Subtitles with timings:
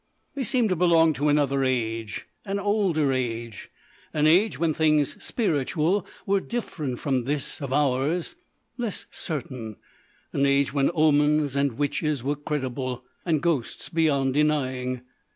[0.33, 3.69] They seemed to belong to another age, an older age,
[4.15, 8.33] an age when things spiritual were different from this of ours,
[8.77, 9.75] less certain;
[10.33, 15.01] an age when omens and witches were credible, and ghosts beyond denying.